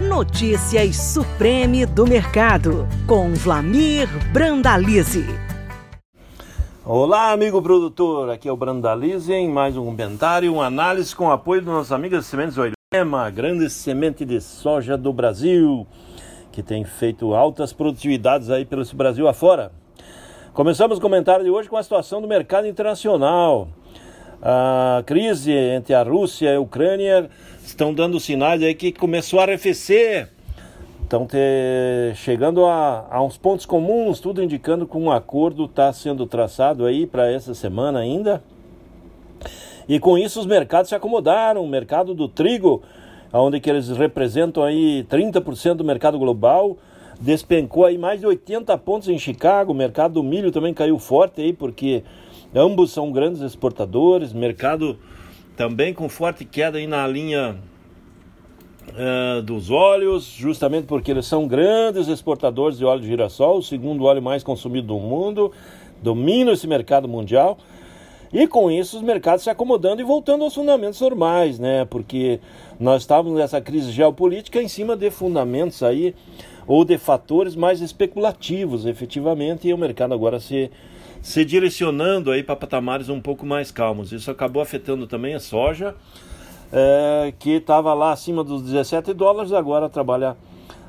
Notícias 0.00 0.96
Supreme 0.96 1.84
do 1.84 2.06
Mercado, 2.06 2.88
com 3.06 3.34
Vlamir 3.34 4.08
Brandalize. 4.32 5.26
Olá, 6.82 7.32
amigo 7.32 7.60
produtor, 7.60 8.30
aqui 8.30 8.48
é 8.48 8.52
o 8.52 8.56
Brandalize 8.56 9.30
em 9.30 9.46
mais 9.46 9.76
um 9.76 9.84
comentário, 9.84 10.54
uma 10.54 10.64
análise 10.64 11.14
com 11.14 11.30
apoio 11.30 11.60
dos 11.60 11.74
nossos 11.74 11.92
amigos 11.92 12.24
Sementes 12.24 12.56
Oilema, 12.56 13.28
grande 13.28 13.68
semente 13.68 14.24
de 14.24 14.40
soja 14.40 14.96
do 14.96 15.12
Brasil, 15.12 15.86
que 16.50 16.62
tem 16.62 16.82
feito 16.82 17.34
altas 17.34 17.74
produtividades 17.74 18.48
aí 18.48 18.64
pelo 18.64 18.82
Brasil 18.94 19.28
afora. 19.28 19.70
Começamos 20.54 20.96
o 20.96 21.00
comentário 21.00 21.44
de 21.44 21.50
hoje 21.50 21.68
com 21.68 21.76
a 21.76 21.82
situação 21.82 22.22
do 22.22 22.26
mercado 22.26 22.66
internacional. 22.66 23.68
A 24.42 25.02
crise 25.04 25.52
entre 25.52 25.92
a 25.92 26.02
Rússia 26.02 26.50
e 26.50 26.56
a 26.56 26.60
Ucrânia 26.60 27.28
estão 27.62 27.92
dando 27.92 28.18
sinais 28.18 28.62
aí 28.62 28.74
que 28.74 28.90
começou 28.90 29.38
a 29.38 29.42
arrefecer. 29.42 30.30
Estão 31.02 31.28
chegando 32.14 32.64
a, 32.64 33.06
a, 33.10 33.22
uns 33.22 33.36
pontos 33.36 33.66
comuns, 33.66 34.18
tudo 34.18 34.42
indicando 34.42 34.86
que 34.86 34.96
um 34.96 35.10
acordo 35.10 35.66
está 35.66 35.92
sendo 35.92 36.24
traçado 36.24 36.86
aí 36.86 37.06
para 37.06 37.30
essa 37.30 37.52
semana 37.52 37.98
ainda. 37.98 38.42
E 39.86 39.98
com 39.98 40.16
isso 40.16 40.40
os 40.40 40.46
mercados 40.46 40.88
se 40.88 40.94
acomodaram. 40.94 41.62
O 41.62 41.68
mercado 41.68 42.14
do 42.14 42.28
trigo, 42.28 42.80
onde 43.32 43.60
que 43.60 43.68
eles 43.68 43.88
representam 43.88 44.62
aí 44.62 45.04
30% 45.10 45.74
do 45.74 45.84
mercado 45.84 46.18
global, 46.18 46.78
despencou 47.20 47.84
aí 47.84 47.98
mais 47.98 48.20
de 48.20 48.26
80 48.26 48.78
pontos 48.78 49.08
em 49.08 49.18
Chicago. 49.18 49.72
O 49.72 49.74
mercado 49.74 50.14
do 50.14 50.22
milho 50.22 50.50
também 50.50 50.72
caiu 50.72 50.98
forte 50.98 51.42
aí, 51.42 51.52
porque 51.52 52.04
ambos 52.54 52.92
são 52.92 53.10
grandes 53.10 53.40
exportadores. 53.40 54.32
Mercado 54.32 54.98
também 55.56 55.92
com 55.92 56.08
forte 56.08 56.44
queda 56.44 56.78
aí 56.78 56.86
na 56.86 57.06
linha 57.06 57.56
uh, 58.88 59.42
dos 59.42 59.70
óleos, 59.70 60.24
justamente 60.24 60.86
porque 60.86 61.10
eles 61.10 61.26
são 61.26 61.46
grandes 61.46 62.08
exportadores 62.08 62.78
de 62.78 62.84
óleo 62.84 63.00
de 63.00 63.06
girassol, 63.06 63.58
o 63.58 63.62
segundo 63.62 64.04
óleo 64.04 64.22
mais 64.22 64.42
consumido 64.42 64.88
do 64.88 64.98
mundo, 64.98 65.52
dominam 66.02 66.52
esse 66.52 66.66
mercado 66.66 67.06
mundial. 67.08 67.58
E 68.32 68.46
com 68.46 68.70
isso 68.70 68.96
os 68.96 69.02
mercados 69.02 69.42
se 69.42 69.50
acomodando 69.50 70.00
e 70.00 70.04
voltando 70.04 70.44
aos 70.44 70.54
fundamentos 70.54 71.00
normais, 71.00 71.58
né? 71.58 71.84
Porque 71.84 72.38
nós 72.78 73.02
estávamos 73.02 73.36
nessa 73.36 73.60
crise 73.60 73.90
geopolítica 73.90 74.62
em 74.62 74.68
cima 74.68 74.96
de 74.96 75.10
fundamentos 75.10 75.82
aí 75.82 76.14
ou 76.66 76.84
de 76.84 76.96
fatores 76.96 77.56
mais 77.56 77.80
especulativos, 77.80 78.86
efetivamente, 78.86 79.66
e 79.66 79.74
o 79.74 79.78
mercado 79.78 80.14
agora 80.14 80.38
se, 80.38 80.70
se 81.20 81.44
direcionando 81.44 82.30
aí 82.30 82.44
para 82.44 82.54
patamares 82.54 83.08
um 83.08 83.20
pouco 83.20 83.44
mais 83.44 83.72
calmos. 83.72 84.12
Isso 84.12 84.30
acabou 84.30 84.62
afetando 84.62 85.08
também 85.08 85.34
a 85.34 85.40
soja, 85.40 85.96
é, 86.72 87.32
que 87.36 87.50
estava 87.50 87.92
lá 87.94 88.12
acima 88.12 88.44
dos 88.44 88.62
17 88.62 89.12
dólares, 89.12 89.52
agora 89.52 89.88
trabalha 89.88 90.36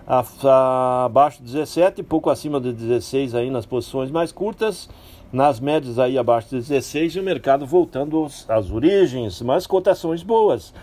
abaixo 0.08 1.40
de 1.40 1.46
17, 1.52 2.04
pouco 2.04 2.30
acima 2.30 2.60
de 2.60 2.74
16 2.74 3.34
aí 3.36 3.50
nas 3.50 3.66
posições 3.66 4.12
mais 4.12 4.32
curtas, 4.32 4.90
nas 5.32 5.60
médias 5.60 6.00
aí 6.00 6.18
abaixo 6.18 6.50
de 6.50 6.58
16 6.58 7.16
e 7.16 7.20
o 7.20 7.24
mercado 7.24 7.66
voltando 7.66 8.26
às 8.48 8.72
origens, 8.72 9.42
mas 9.42 9.68
cotações 9.68 10.24
boas. 10.24 10.74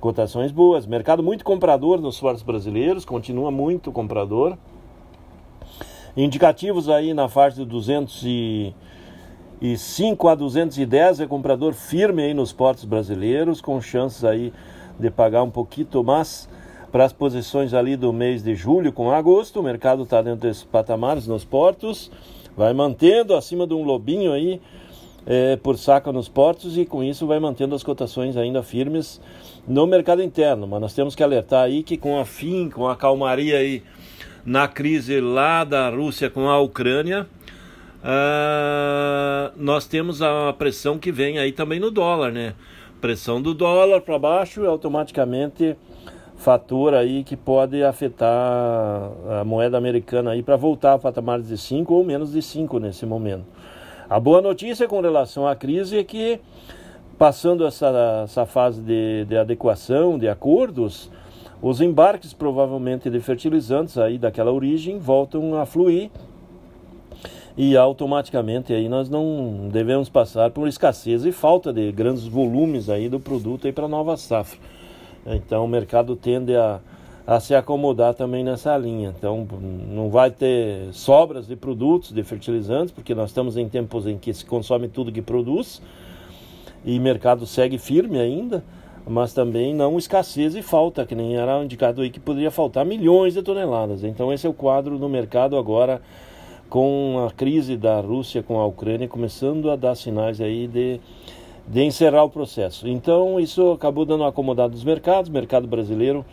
Cotações 0.00 0.52
boas. 0.52 0.86
Mercado 0.86 1.22
muito 1.22 1.44
comprador 1.44 2.00
nos 2.00 2.18
fortes 2.18 2.42
brasileiros, 2.42 3.04
continua 3.04 3.50
muito 3.50 3.92
comprador. 3.92 4.56
Indicativos 6.16 6.88
aí 6.88 7.12
na 7.12 7.28
faixa 7.28 7.56
de 7.56 7.64
205 7.64 10.28
a 10.28 10.34
210 10.34 11.20
é 11.20 11.26
comprador 11.26 11.74
firme 11.74 12.22
aí 12.22 12.32
nos 12.32 12.52
portos 12.52 12.84
brasileiros, 12.84 13.60
com 13.60 13.80
chances 13.80 14.24
aí 14.24 14.52
de 14.98 15.10
pagar 15.10 15.42
um 15.42 15.50
pouquinho 15.50 16.04
mais 16.04 16.48
para 16.94 17.06
as 17.06 17.12
posições 17.12 17.74
ali 17.74 17.96
do 17.96 18.12
mês 18.12 18.40
de 18.40 18.54
julho 18.54 18.92
com 18.92 19.10
agosto. 19.10 19.58
O 19.58 19.62
mercado 19.64 20.04
está 20.04 20.22
dentro 20.22 20.42
desses 20.42 20.62
patamares 20.62 21.26
nos 21.26 21.44
portos, 21.44 22.08
vai 22.56 22.72
mantendo 22.72 23.34
acima 23.34 23.66
de 23.66 23.74
um 23.74 23.82
lobinho 23.82 24.32
aí 24.32 24.60
é, 25.26 25.56
por 25.56 25.76
saca 25.76 26.12
nos 26.12 26.28
portos 26.28 26.78
e 26.78 26.86
com 26.86 27.02
isso 27.02 27.26
vai 27.26 27.40
mantendo 27.40 27.74
as 27.74 27.82
cotações 27.82 28.36
ainda 28.36 28.62
firmes 28.62 29.20
no 29.66 29.88
mercado 29.88 30.22
interno. 30.22 30.68
Mas 30.68 30.80
nós 30.80 30.94
temos 30.94 31.16
que 31.16 31.22
alertar 31.24 31.64
aí 31.64 31.82
que 31.82 31.96
com 31.96 32.16
a 32.16 32.24
fim, 32.24 32.70
com 32.70 32.86
a 32.86 32.94
calmaria 32.94 33.58
aí 33.58 33.82
na 34.46 34.68
crise 34.68 35.20
lá 35.20 35.64
da 35.64 35.90
Rússia 35.90 36.30
com 36.30 36.48
a 36.48 36.60
Ucrânia, 36.60 37.26
uh, 38.04 39.50
nós 39.56 39.84
temos 39.84 40.22
a 40.22 40.52
pressão 40.52 40.96
que 40.96 41.10
vem 41.10 41.40
aí 41.40 41.50
também 41.50 41.80
no 41.80 41.90
dólar, 41.90 42.30
né? 42.30 42.54
Pressão 43.00 43.42
do 43.42 43.52
dólar 43.52 44.00
para 44.02 44.16
baixo 44.16 44.62
e 44.62 44.66
automaticamente 44.68 45.76
fator 46.36 46.94
aí 46.94 47.24
que 47.24 47.36
pode 47.36 47.82
afetar 47.82 48.28
a 49.40 49.44
moeda 49.44 49.78
americana 49.78 50.32
aí 50.32 50.42
para 50.42 50.56
voltar 50.56 50.94
a 50.94 50.98
patamares 50.98 51.48
de 51.48 51.56
5 51.56 51.92
ou 51.92 52.04
menos 52.04 52.32
de 52.32 52.42
5 52.42 52.78
nesse 52.78 53.06
momento. 53.06 53.44
A 54.08 54.20
boa 54.20 54.42
notícia 54.42 54.86
com 54.86 55.00
relação 55.00 55.46
à 55.46 55.56
crise 55.56 55.98
é 55.98 56.04
que, 56.04 56.40
passando 57.16 57.66
essa, 57.66 58.22
essa 58.24 58.44
fase 58.44 58.80
de, 58.82 59.24
de 59.24 59.36
adequação, 59.36 60.18
de 60.18 60.28
acordos, 60.28 61.10
os 61.62 61.80
embarques 61.80 62.34
provavelmente 62.34 63.08
de 63.08 63.20
fertilizantes 63.20 63.96
aí 63.96 64.18
daquela 64.18 64.52
origem 64.52 64.98
voltam 64.98 65.58
a 65.58 65.64
fluir 65.64 66.10
e 67.56 67.76
automaticamente 67.76 68.72
aí 68.72 68.88
nós 68.88 69.08
não 69.08 69.68
devemos 69.72 70.08
passar 70.08 70.50
por 70.50 70.66
escassez 70.66 71.24
e 71.24 71.32
falta 71.32 71.72
de 71.72 71.90
grandes 71.92 72.26
volumes 72.26 72.90
aí 72.90 73.08
do 73.08 73.20
produto 73.20 73.66
aí 73.66 73.72
para 73.72 73.88
nova 73.88 74.16
safra. 74.16 74.58
Então 75.26 75.64
o 75.64 75.68
mercado 75.68 76.16
tende 76.16 76.54
a 76.56 76.80
a 77.26 77.40
se 77.40 77.54
acomodar 77.54 78.14
também 78.14 78.44
nessa 78.44 78.76
linha. 78.76 79.14
Então, 79.16 79.46
não 79.88 80.10
vai 80.10 80.30
ter 80.30 80.92
sobras 80.92 81.46
de 81.46 81.56
produtos, 81.56 82.12
de 82.12 82.22
fertilizantes, 82.22 82.92
porque 82.92 83.14
nós 83.14 83.30
estamos 83.30 83.56
em 83.56 83.68
tempos 83.68 84.06
em 84.06 84.18
que 84.18 84.32
se 84.34 84.44
consome 84.44 84.88
tudo 84.88 85.10
que 85.10 85.22
produz 85.22 85.80
e 86.84 86.98
o 86.98 87.00
mercado 87.00 87.46
segue 87.46 87.78
firme 87.78 88.18
ainda, 88.18 88.62
mas 89.06 89.32
também 89.32 89.74
não 89.74 89.96
escassez 89.96 90.54
e 90.54 90.60
falta, 90.60 91.06
que 91.06 91.14
nem 91.14 91.36
era 91.36 91.62
indicado 91.64 92.02
aí 92.02 92.10
que 92.10 92.20
poderia 92.20 92.50
faltar 92.50 92.84
milhões 92.84 93.32
de 93.32 93.42
toneladas. 93.42 94.04
Então, 94.04 94.30
esse 94.32 94.46
é 94.46 94.50
o 94.50 94.54
quadro 94.54 94.98
no 94.98 95.08
mercado 95.08 95.56
agora 95.56 96.02
com 96.68 97.24
a 97.26 97.30
crise 97.30 97.76
da 97.76 98.00
Rússia 98.00 98.42
com 98.42 98.58
a 98.58 98.66
Ucrânia 98.66 99.06
começando 99.06 99.70
a 99.70 99.76
dar 99.76 99.94
sinais 99.94 100.40
aí 100.40 100.66
de 100.66 101.00
de 101.66 101.82
encerrar 101.82 102.24
o 102.24 102.30
processo. 102.30 102.86
Então, 102.86 103.40
isso 103.40 103.72
acabou 103.72 104.04
dando 104.04 104.20
uma 104.20 104.28
acomodada 104.28 104.70
dos 104.70 104.84
mercados, 104.84 105.30
mercado 105.30 105.66
brasileiro 105.66 106.24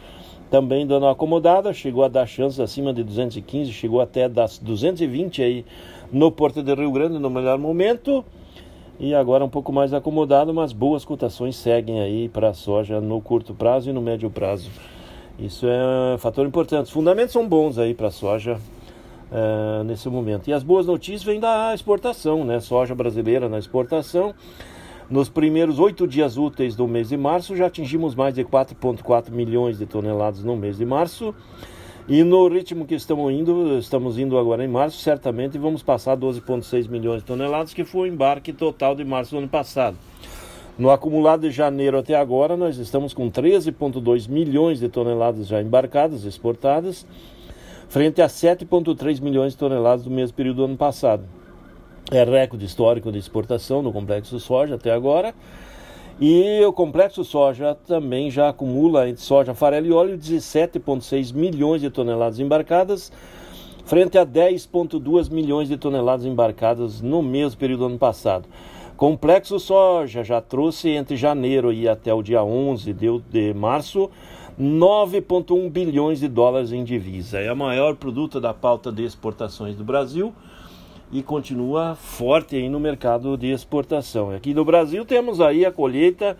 também 0.51 0.85
dando 0.85 1.03
uma 1.03 1.13
acomodada, 1.13 1.73
chegou 1.73 2.03
a 2.03 2.09
dar 2.09 2.27
chances 2.27 2.59
acima 2.59 2.93
de 2.93 3.05
215, 3.05 3.71
chegou 3.71 4.01
até 4.01 4.27
das 4.27 4.59
220 4.59 5.41
aí 5.41 5.65
no 6.11 6.29
Porto 6.29 6.61
de 6.61 6.75
Rio 6.75 6.91
Grande 6.91 7.17
no 7.17 7.29
melhor 7.29 7.57
momento. 7.57 8.23
E 8.99 9.15
agora 9.15 9.45
um 9.45 9.49
pouco 9.49 9.71
mais 9.71 9.93
acomodado, 9.93 10.53
mas 10.53 10.73
boas 10.73 11.05
cotações 11.05 11.55
seguem 11.55 12.01
aí 12.01 12.27
para 12.27 12.49
a 12.49 12.53
soja 12.53 12.99
no 12.99 13.21
curto 13.21 13.53
prazo 13.53 13.89
e 13.89 13.93
no 13.93 14.01
médio 14.01 14.29
prazo. 14.29 14.69
Isso 15.39 15.65
é 15.65 16.15
um 16.15 16.17
fator 16.17 16.45
importante. 16.45 16.87
Os 16.87 16.91
fundamentos 16.91 17.31
são 17.31 17.47
bons 17.47 17.77
aí 17.79 17.93
para 17.93 18.07
a 18.07 18.11
soja 18.11 18.59
uh, 19.31 19.83
nesse 19.85 20.09
momento. 20.09 20.49
E 20.49 20.53
as 20.53 20.63
boas 20.63 20.85
notícias 20.85 21.23
vêm 21.23 21.39
da 21.39 21.73
exportação, 21.73 22.43
né? 22.43 22.59
Soja 22.59 22.93
brasileira 22.93 23.47
na 23.47 23.57
exportação. 23.57 24.35
Nos 25.11 25.27
primeiros 25.27 25.77
oito 25.77 26.07
dias 26.07 26.37
úteis 26.37 26.73
do 26.73 26.87
mês 26.87 27.09
de 27.09 27.17
março, 27.17 27.53
já 27.53 27.65
atingimos 27.65 28.15
mais 28.15 28.33
de 28.33 28.45
4,4 28.45 29.29
milhões 29.29 29.77
de 29.77 29.85
toneladas 29.85 30.41
no 30.41 30.55
mês 30.55 30.77
de 30.77 30.85
março. 30.85 31.35
E 32.07 32.23
no 32.23 32.47
ritmo 32.47 32.85
que 32.85 32.95
estamos 32.95 33.29
indo, 33.33 33.77
estamos 33.77 34.17
indo 34.17 34.37
agora 34.37 34.63
em 34.63 34.69
março, 34.69 34.99
certamente 34.99 35.57
vamos 35.57 35.83
passar 35.83 36.15
12,6 36.15 36.87
milhões 36.87 37.19
de 37.19 37.25
toneladas, 37.25 37.73
que 37.73 37.83
foi 37.83 38.09
o 38.09 38.13
embarque 38.13 38.53
total 38.53 38.95
de 38.95 39.03
março 39.03 39.31
do 39.31 39.39
ano 39.39 39.49
passado. 39.49 39.97
No 40.79 40.89
acumulado 40.89 41.41
de 41.41 41.51
janeiro 41.51 41.97
até 41.97 42.15
agora, 42.15 42.55
nós 42.55 42.77
estamos 42.77 43.13
com 43.13 43.29
13,2 43.29 44.29
milhões 44.29 44.79
de 44.79 44.87
toneladas 44.87 45.45
já 45.45 45.61
embarcadas, 45.61 46.23
exportadas, 46.23 47.05
frente 47.89 48.21
a 48.21 48.27
7,3 48.27 49.19
milhões 49.19 49.51
de 49.51 49.57
toneladas 49.57 50.05
do 50.05 50.09
mesmo 50.09 50.37
período 50.37 50.55
do 50.55 50.63
ano 50.63 50.77
passado 50.77 51.40
é 52.09 52.23
recorde 52.23 52.65
histórico 52.65 53.11
de 53.11 53.19
exportação 53.19 53.81
no 53.81 53.93
complexo 53.93 54.39
soja 54.39 54.75
até 54.75 54.91
agora. 54.91 55.33
E 56.19 56.63
o 56.65 56.73
complexo 56.73 57.23
soja 57.23 57.75
também 57.87 58.29
já 58.29 58.49
acumula 58.49 59.09
entre 59.09 59.23
soja, 59.23 59.53
farelo 59.53 59.87
e 59.87 59.91
óleo 59.91 60.17
17,6 60.17 61.33
milhões 61.33 61.81
de 61.81 61.89
toneladas 61.89 62.39
embarcadas, 62.39 63.11
frente 63.85 64.17
a 64.17 64.25
10,2 64.25 65.31
milhões 65.31 65.67
de 65.67 65.77
toneladas 65.77 66.25
embarcadas 66.25 67.01
no 67.01 67.23
mesmo 67.23 67.59
período 67.59 67.79
do 67.79 67.85
ano 67.87 67.97
passado. 67.97 68.47
Complexo 68.95 69.59
soja 69.59 70.23
já 70.23 70.39
trouxe 70.39 70.89
entre 70.89 71.15
janeiro 71.15 71.73
e 71.73 71.89
até 71.89 72.13
o 72.13 72.21
dia 72.21 72.43
11 72.43 72.93
de, 72.93 73.19
de 73.31 73.53
março 73.55 74.11
9,1 74.59 75.71
bilhões 75.71 76.19
de 76.19 76.27
dólares 76.27 76.71
em 76.71 76.83
divisa. 76.83 77.39
É 77.39 77.51
o 77.51 77.57
maior 77.57 77.95
produto 77.95 78.39
da 78.39 78.53
pauta 78.53 78.91
de 78.91 79.03
exportações 79.03 79.75
do 79.75 79.83
Brasil 79.83 80.31
e 81.11 81.21
continua 81.21 81.95
forte 81.95 82.55
aí 82.55 82.69
no 82.69 82.79
mercado 82.79 83.37
de 83.37 83.51
exportação. 83.51 84.31
Aqui 84.31 84.53
no 84.53 84.63
Brasil 84.63 85.03
temos 85.03 85.41
aí 85.41 85.65
a 85.65 85.71
colheita 85.71 86.37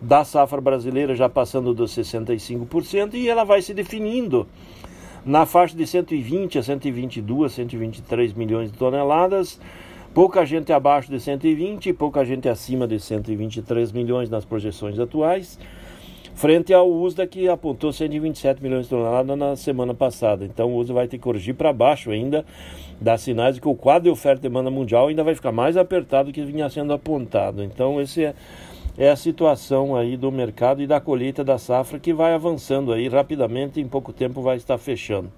da 0.00 0.24
safra 0.24 0.60
brasileira 0.60 1.14
já 1.14 1.28
passando 1.28 1.74
dos 1.74 1.94
65% 1.94 3.14
e 3.14 3.28
ela 3.28 3.44
vai 3.44 3.62
se 3.62 3.74
definindo 3.74 4.46
na 5.24 5.44
faixa 5.44 5.76
de 5.76 5.86
120 5.86 6.58
a 6.58 6.62
122, 6.62 7.52
123 7.52 8.32
milhões 8.34 8.70
de 8.70 8.78
toneladas. 8.78 9.60
Pouca 10.12 10.44
gente 10.44 10.72
abaixo 10.72 11.10
de 11.10 11.20
120 11.20 11.90
e 11.90 11.92
pouca 11.92 12.24
gente 12.24 12.48
acima 12.48 12.86
de 12.86 12.98
123 12.98 13.92
milhões 13.92 14.28
nas 14.28 14.44
projeções 14.44 14.98
atuais, 14.98 15.58
frente 16.40 16.72
ao 16.72 16.90
USDA 16.90 17.26
que 17.26 17.50
apontou 17.50 17.92
127 17.92 18.62
milhões 18.62 18.84
de 18.84 18.88
toneladas 18.88 19.36
na 19.36 19.56
semana 19.56 19.92
passada. 19.92 20.42
Então 20.42 20.72
o 20.72 20.78
USDA 20.78 20.94
vai 20.94 21.06
ter 21.06 21.18
que 21.18 21.22
corrigir 21.22 21.54
para 21.54 21.70
baixo 21.70 22.10
ainda, 22.10 22.46
dá 22.98 23.18
sinais 23.18 23.56
de 23.56 23.60
que 23.60 23.68
o 23.68 23.74
quadro 23.74 24.04
de 24.04 24.08
oferta 24.08 24.38
e 24.38 24.48
demanda 24.48 24.70
mundial 24.70 25.08
ainda 25.08 25.22
vai 25.22 25.34
ficar 25.34 25.52
mais 25.52 25.76
apertado 25.76 26.30
do 26.30 26.32
que 26.32 26.42
vinha 26.42 26.70
sendo 26.70 26.94
apontado. 26.94 27.62
Então 27.62 28.00
esse 28.00 28.24
é 28.24 28.34
é 28.98 29.10
a 29.10 29.16
situação 29.16 29.94
aí 29.94 30.16
do 30.16 30.32
mercado 30.32 30.82
e 30.82 30.86
da 30.86 30.98
colheita 30.98 31.44
da 31.44 31.58
safra 31.58 31.98
que 31.98 32.12
vai 32.12 32.34
avançando 32.34 32.92
aí 32.92 33.06
rapidamente, 33.08 33.80
em 33.80 33.86
pouco 33.86 34.12
tempo 34.12 34.42
vai 34.42 34.56
estar 34.56 34.76
fechando. 34.78 35.30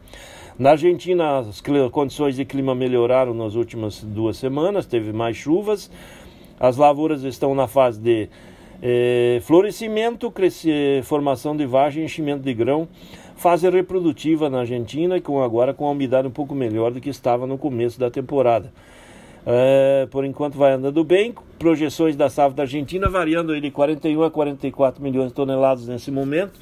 Na 0.59 0.71
Argentina, 0.71 1.39
as 1.39 1.63
condições 1.91 2.37
de 2.37 2.45
clima 2.45 2.75
melhoraram 2.75 3.35
nas 3.35 3.55
últimas 3.55 4.03
duas 4.03 4.37
semanas, 4.37 4.87
teve 4.87 5.13
mais 5.13 5.37
chuvas, 5.37 5.91
as 6.59 6.77
lavouras 6.77 7.23
estão 7.25 7.55
na 7.55 7.67
fase 7.67 8.01
de 8.01 8.29
eh, 8.83 9.41
florescimento, 9.43 10.31
crescer, 10.31 11.05
formação 11.05 11.57
de 11.57 11.65
vagem, 11.65 12.05
enchimento 12.05 12.43
de 12.43 12.53
grão, 12.53 12.89
fase 13.37 13.71
reprodutiva 13.71 14.51
na 14.51 14.61
Argentina 14.61 15.17
e 15.17 15.21
com 15.21 15.41
agora 15.41 15.73
com 15.73 15.87
a 15.87 15.91
umidade 15.91 16.27
um 16.27 16.33
pouco 16.33 16.55
melhor 16.55 16.91
do 16.91 17.01
que 17.01 17.09
estava 17.09 17.47
no 17.47 17.57
começo 17.57 18.01
da 18.01 18.11
temporada. 18.11 18.73
É, 19.47 20.07
por 20.11 20.25
enquanto 20.25 20.57
vai 20.57 20.73
andando 20.73 21.03
bem. 21.05 21.35
Projeções 21.59 22.17
da 22.17 22.29
safra 22.29 22.55
da 22.55 22.63
Argentina 22.65 23.09
variando 23.09 23.59
de 23.61 23.71
41 23.71 24.23
a 24.23 24.31
44 24.31 25.03
milhões 25.03 25.29
de 25.29 25.35
toneladas 25.35 25.87
nesse 25.87 26.11
momento. 26.11 26.59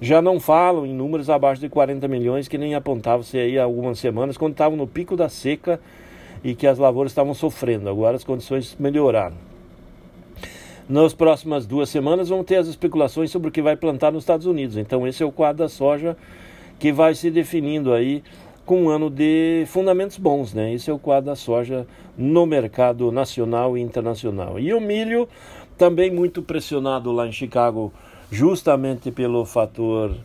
Já 0.00 0.20
não 0.20 0.40
falam 0.40 0.84
em 0.84 0.92
números 0.92 1.30
abaixo 1.30 1.60
de 1.60 1.68
40 1.68 2.06
milhões, 2.08 2.48
que 2.48 2.58
nem 2.58 2.74
apontavam-se 2.74 3.38
aí 3.38 3.58
há 3.58 3.64
algumas 3.64 3.98
semanas, 3.98 4.36
quando 4.36 4.52
estavam 4.52 4.76
no 4.76 4.86
pico 4.86 5.16
da 5.16 5.28
seca 5.28 5.80
e 6.42 6.54
que 6.54 6.66
as 6.66 6.78
lavouras 6.78 7.12
estavam 7.12 7.34
sofrendo. 7.34 7.88
Agora 7.88 8.16
as 8.16 8.24
condições 8.24 8.76
melhoraram. 8.78 9.55
Nas 10.88 11.12
próximas 11.12 11.66
duas 11.66 11.88
semanas 11.88 12.28
vão 12.28 12.44
ter 12.44 12.56
as 12.56 12.68
especulações 12.68 13.32
sobre 13.32 13.48
o 13.48 13.52
que 13.52 13.60
vai 13.60 13.76
plantar 13.76 14.12
nos 14.12 14.22
Estados 14.22 14.46
Unidos. 14.46 14.76
Então 14.76 15.06
esse 15.06 15.20
é 15.20 15.26
o 15.26 15.32
quadro 15.32 15.64
da 15.64 15.68
soja 15.68 16.16
que 16.78 16.92
vai 16.92 17.12
se 17.12 17.28
definindo 17.28 17.92
aí 17.92 18.22
com 18.64 18.84
um 18.84 18.88
ano 18.88 19.10
de 19.10 19.64
fundamentos 19.66 20.16
bons, 20.16 20.54
né? 20.54 20.72
Esse 20.72 20.88
é 20.88 20.92
o 20.92 20.98
quadro 20.98 21.26
da 21.26 21.36
soja 21.36 21.86
no 22.16 22.46
mercado 22.46 23.10
nacional 23.10 23.76
e 23.76 23.80
internacional. 23.80 24.60
E 24.60 24.72
o 24.72 24.80
milho 24.80 25.28
também 25.76 26.10
muito 26.10 26.40
pressionado 26.40 27.10
lá 27.10 27.26
em 27.26 27.32
Chicago, 27.32 27.92
justamente 28.30 29.10
pelo 29.10 29.44
fator 29.44 30.16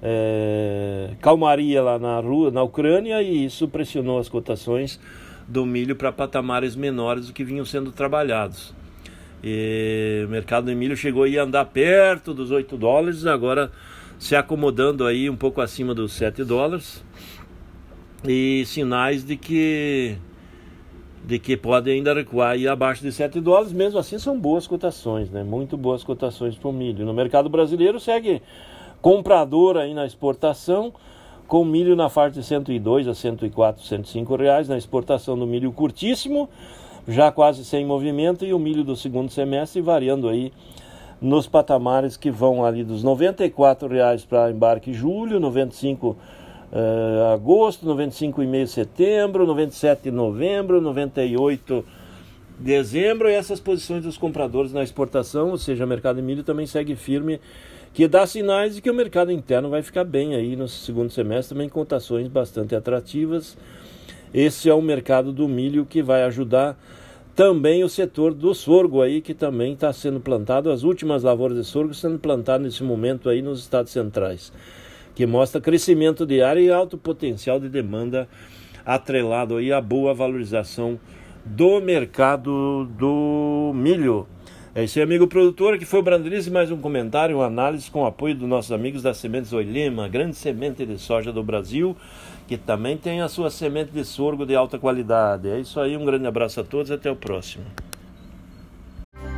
é, 0.00 1.10
calmaria 1.20 1.82
lá 1.82 1.98
na, 1.98 2.20
rua, 2.20 2.52
na 2.52 2.62
Ucrânia, 2.62 3.22
e 3.22 3.44
isso 3.44 3.66
pressionou 3.66 4.18
as 4.20 4.28
cotações 4.28 5.00
do 5.48 5.66
milho 5.66 5.96
para 5.96 6.12
patamares 6.12 6.76
menores 6.76 7.26
do 7.26 7.32
que 7.32 7.42
vinham 7.42 7.64
sendo 7.64 7.90
trabalhados. 7.90 8.74
E 9.48 10.24
o 10.26 10.28
mercado 10.28 10.64
do 10.64 10.76
milho 10.76 10.96
chegou 10.96 11.22
a 11.22 11.42
andar 11.42 11.66
perto 11.66 12.34
dos 12.34 12.50
8 12.50 12.76
dólares, 12.76 13.24
agora 13.26 13.70
se 14.18 14.34
acomodando 14.34 15.06
aí 15.06 15.30
um 15.30 15.36
pouco 15.36 15.60
acima 15.60 15.94
dos 15.94 16.14
7 16.14 16.42
dólares 16.42 17.04
e 18.24 18.64
sinais 18.66 19.24
de 19.24 19.36
que 19.36 20.18
de 21.24 21.38
que 21.38 21.56
pode 21.56 21.88
ainda 21.88 22.12
recuar 22.12 22.56
abaixo 22.66 23.02
de 23.02 23.12
7 23.12 23.40
dólares, 23.40 23.72
mesmo 23.72 24.00
assim 24.00 24.18
são 24.18 24.36
boas 24.36 24.66
cotações, 24.66 25.30
né? 25.30 25.44
Muito 25.44 25.76
boas 25.76 26.02
cotações 26.02 26.56
para 26.56 26.68
o 26.68 26.72
milho. 26.72 27.06
No 27.06 27.14
mercado 27.14 27.48
brasileiro 27.48 28.00
segue 28.00 28.42
comprador 29.00 29.76
aí 29.76 29.94
na 29.94 30.04
exportação, 30.04 30.92
com 31.46 31.64
milho 31.64 31.94
na 31.94 32.08
faixa 32.08 32.40
de 32.40 32.44
102 32.44 33.06
a 33.06 33.14
104, 33.14 33.84
105 33.84 34.34
reais 34.34 34.68
na 34.68 34.76
exportação 34.76 35.38
do 35.38 35.46
milho 35.46 35.70
curtíssimo, 35.70 36.50
já 37.08 37.30
quase 37.30 37.64
sem 37.64 37.84
movimento, 37.84 38.44
e 38.44 38.52
o 38.52 38.58
milho 38.58 38.84
do 38.84 38.96
segundo 38.96 39.30
semestre 39.30 39.80
variando 39.80 40.28
aí 40.28 40.52
nos 41.20 41.46
patamares 41.46 42.16
que 42.16 42.30
vão 42.30 42.64
ali 42.64 42.84
dos 42.84 43.02
94 43.02 43.88
reais 43.88 44.24
para 44.24 44.50
embarque 44.50 44.92
julho, 44.92 45.40
95 45.40 46.08
reais 46.08 46.46
uh, 46.72 47.32
agosto, 47.32 47.86
95,5 47.86 48.66
setembro, 48.66 49.46
97 49.46 50.10
novembro, 50.10 50.80
98 50.80 51.84
dezembro, 52.58 53.28
e 53.28 53.34
essas 53.34 53.60
posições 53.60 54.02
dos 54.02 54.16
compradores 54.16 54.72
na 54.72 54.82
exportação, 54.82 55.50
ou 55.50 55.58
seja, 55.58 55.84
o 55.84 55.88
mercado 55.88 56.16
de 56.16 56.22
milho 56.22 56.42
também 56.42 56.66
segue 56.66 56.96
firme, 56.96 57.38
que 57.92 58.08
dá 58.08 58.26
sinais 58.26 58.74
de 58.74 58.80
que 58.80 58.90
o 58.90 58.94
mercado 58.94 59.30
interno 59.30 59.68
vai 59.68 59.82
ficar 59.82 60.04
bem 60.04 60.34
aí 60.34 60.56
no 60.56 60.66
segundo 60.66 61.10
semestre, 61.10 61.54
também 61.54 61.68
com 61.68 61.80
cotações 61.80 62.28
bastante 62.28 62.74
atrativas. 62.74 63.56
Esse 64.32 64.68
é 64.68 64.74
o 64.74 64.82
mercado 64.82 65.32
do 65.32 65.48
milho 65.48 65.86
que 65.86 66.02
vai 66.02 66.22
ajudar 66.24 66.78
também 67.34 67.84
o 67.84 67.88
setor 67.88 68.32
do 68.32 68.54
sorgo 68.54 69.02
aí, 69.02 69.20
que 69.20 69.34
também 69.34 69.74
está 69.74 69.92
sendo 69.92 70.20
plantado, 70.20 70.70
as 70.70 70.82
últimas 70.82 71.22
lavouras 71.22 71.56
de 71.56 71.64
sorgo 71.64 71.92
sendo 71.92 72.18
plantadas 72.18 72.66
nesse 72.66 72.82
momento 72.82 73.28
aí 73.28 73.42
nos 73.42 73.60
estados 73.60 73.92
centrais 73.92 74.52
que 75.16 75.24
mostra 75.24 75.62
crescimento 75.62 76.26
de 76.26 76.42
área 76.42 76.60
e 76.60 76.70
alto 76.70 76.98
potencial 76.98 77.58
de 77.58 77.70
demanda 77.70 78.28
atrelado 78.84 79.56
aí 79.56 79.72
à 79.72 79.80
boa 79.80 80.12
valorização 80.12 81.00
do 81.42 81.80
mercado 81.80 82.84
do 82.98 83.72
milho. 83.74 84.28
É 84.74 84.84
isso 84.84 84.98
aí, 84.98 85.02
amigo 85.02 85.26
produtor, 85.26 85.78
que 85.78 85.86
foi 85.86 86.00
o 86.00 86.02
Brandelize, 86.02 86.50
mais 86.50 86.70
um 86.70 86.76
comentário, 86.76 87.38
uma 87.38 87.46
análise 87.46 87.90
com 87.90 88.02
o 88.02 88.06
apoio 88.06 88.34
dos 88.34 88.46
nossos 88.46 88.70
amigos 88.72 89.02
da 89.02 89.14
Sementes 89.14 89.54
Oilema, 89.54 90.06
grande 90.06 90.36
semente 90.36 90.84
de 90.84 90.98
soja 90.98 91.32
do 91.32 91.42
Brasil, 91.42 91.96
que 92.46 92.56
também 92.56 92.96
tem 92.96 93.20
a 93.20 93.28
sua 93.28 93.50
semente 93.50 93.90
de 93.90 94.04
sorgo 94.04 94.46
de 94.46 94.54
alta 94.54 94.78
qualidade. 94.78 95.48
É 95.48 95.58
isso 95.58 95.80
aí, 95.80 95.96
um 95.96 96.04
grande 96.04 96.26
abraço 96.26 96.60
a 96.60 96.64
todos, 96.64 96.90
até 96.90 97.10
o 97.10 97.16
próximo. 97.16 97.64